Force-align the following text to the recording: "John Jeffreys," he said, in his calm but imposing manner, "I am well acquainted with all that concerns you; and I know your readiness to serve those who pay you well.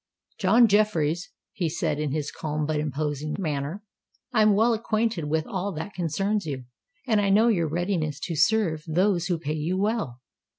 "John 0.39 0.67
Jeffreys," 0.67 1.29
he 1.51 1.69
said, 1.69 1.99
in 1.99 2.11
his 2.11 2.31
calm 2.31 2.65
but 2.65 2.79
imposing 2.79 3.35
manner, 3.37 3.83
"I 4.33 4.41
am 4.41 4.55
well 4.55 4.73
acquainted 4.73 5.25
with 5.25 5.45
all 5.45 5.71
that 5.73 5.93
concerns 5.93 6.47
you; 6.47 6.65
and 7.05 7.21
I 7.21 7.29
know 7.29 7.49
your 7.49 7.67
readiness 7.67 8.19
to 8.21 8.35
serve 8.35 8.83
those 8.87 9.27
who 9.27 9.37
pay 9.37 9.53
you 9.53 9.77
well. 9.77 10.19